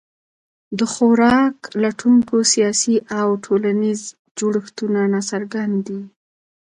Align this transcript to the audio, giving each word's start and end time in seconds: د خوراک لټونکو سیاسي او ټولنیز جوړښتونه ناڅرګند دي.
د 0.77 0.79
خوراک 0.93 1.55
لټونکو 1.83 2.35
سیاسي 2.53 2.95
او 3.19 3.27
ټولنیز 3.45 4.01
جوړښتونه 4.39 4.99
ناڅرګند 5.13 5.75
دي. 5.87 6.01